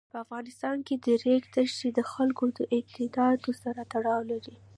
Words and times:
په 0.11 0.17
افغانستان 0.25 0.77
کې 0.87 0.95
د 1.05 1.07
ریګ 1.23 1.43
دښتې 1.55 1.89
د 1.93 1.99
خلکو 2.11 2.45
د 2.57 2.59
اعتقاداتو 2.75 3.51
سره 3.63 3.81
تړاو 3.93 4.21
لري. 4.31 4.55